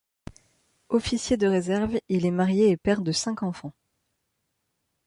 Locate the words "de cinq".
3.03-3.43